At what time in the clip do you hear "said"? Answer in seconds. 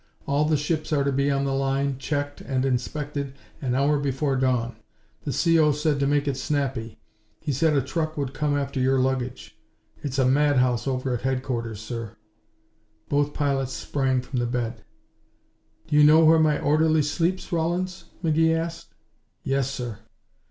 5.73-5.99, 7.51-7.75